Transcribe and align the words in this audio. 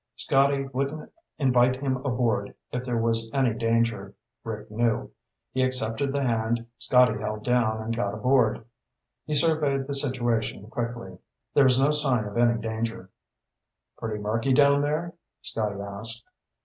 Scotty 0.15 0.67
wouldn't 0.73 1.13
invite 1.37 1.75
him 1.75 1.97
aboard 1.97 2.55
if 2.71 2.83
there 2.83 2.97
was 2.97 3.29
any 3.35 3.53
danger, 3.53 4.15
Rick 4.43 4.71
knew. 4.71 5.11
He 5.51 5.61
accepted 5.61 6.11
the 6.11 6.23
hand 6.23 6.65
Scotty 6.79 7.19
held 7.19 7.43
down 7.45 7.83
and 7.83 7.95
got 7.95 8.15
aboard. 8.15 8.65
He 9.25 9.35
surveyed 9.35 9.85
the 9.85 9.93
situation 9.93 10.65
quickly. 10.71 11.19
There 11.53 11.65
was 11.65 11.79
no 11.79 11.91
sign 11.91 12.25
of 12.25 12.35
any 12.35 12.59
danger. 12.59 13.11
"Pretty 13.99 14.19
murky 14.19 14.53
down 14.53 14.81
there?" 14.81 15.13
Scotty 15.43 15.79
asked. 15.79 16.25